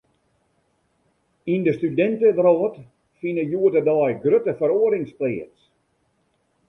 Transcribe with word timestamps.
Yn 1.53 1.61
de 1.65 1.73
studintewrâld 1.77 2.75
fine 3.19 3.41
hjoed-de-dei 3.49 4.11
grutte 4.23 4.53
feroarings 4.59 5.11
pleats. 5.19 5.61